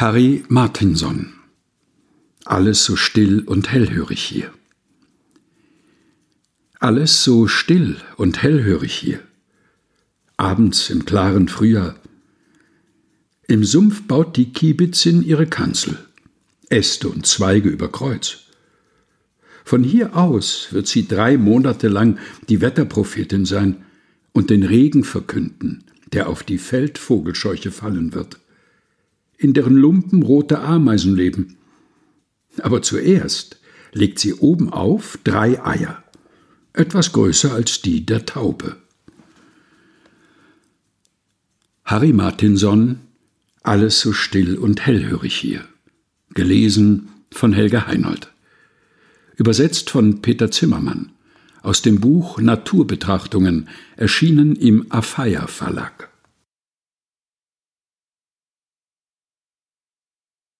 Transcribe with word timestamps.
Harry 0.00 0.44
Martinson 0.48 1.34
Alles 2.46 2.86
so 2.86 2.96
still 2.96 3.40
und 3.40 3.70
hellhörig 3.70 4.22
hier. 4.22 4.50
Alles 6.78 7.22
so 7.22 7.46
still 7.48 7.98
und 8.16 8.42
hellhörig 8.42 8.94
hier. 8.94 9.20
Abends 10.38 10.88
im 10.88 11.04
klaren 11.04 11.48
Frühjahr. 11.48 11.96
Im 13.46 13.62
Sumpf 13.62 14.04
baut 14.04 14.38
die 14.38 14.54
Kiebitzin 14.54 15.20
ihre 15.20 15.46
Kanzel, 15.46 15.98
Äste 16.70 17.10
und 17.10 17.26
Zweige 17.26 17.68
über 17.68 17.92
Kreuz. 17.92 18.38
Von 19.66 19.84
hier 19.84 20.16
aus 20.16 20.68
wird 20.70 20.86
sie 20.86 21.08
drei 21.08 21.36
Monate 21.36 21.88
lang 21.88 22.18
die 22.48 22.62
Wetterprophetin 22.62 23.44
sein 23.44 23.84
und 24.32 24.48
den 24.48 24.62
Regen 24.62 25.04
verkünden, 25.04 25.84
der 26.14 26.30
auf 26.30 26.42
die 26.42 26.56
Feldvogelscheuche 26.56 27.70
fallen 27.70 28.14
wird 28.14 28.40
in 29.40 29.54
deren 29.54 29.74
Lumpen 29.74 30.22
rote 30.22 30.60
Ameisen 30.60 31.16
leben. 31.16 31.56
Aber 32.58 32.82
zuerst 32.82 33.58
legt 33.92 34.18
sie 34.18 34.34
obenauf 34.34 35.18
drei 35.24 35.64
Eier, 35.64 36.04
etwas 36.74 37.12
größer 37.12 37.52
als 37.52 37.80
die 37.80 38.04
der 38.04 38.26
Taube. 38.26 38.76
Harry 41.84 42.12
Martinson 42.12 43.00
Alles 43.62 44.00
so 44.00 44.12
still 44.12 44.56
und 44.56 44.86
hellhörig 44.86 45.34
hier. 45.34 45.64
Gelesen 46.34 47.08
von 47.32 47.52
Helga 47.52 47.86
Heinold. 47.86 48.32
Übersetzt 49.36 49.90
von 49.90 50.22
Peter 50.22 50.50
Zimmermann 50.50 51.12
aus 51.62 51.82
dem 51.82 52.00
Buch 52.00 52.40
Naturbetrachtungen, 52.40 53.68
erschienen 53.96 54.56
im 54.56 54.86
Afeier 54.90 55.46
Verlag. 55.48 56.09